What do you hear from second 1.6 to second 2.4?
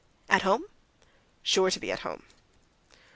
to be at home."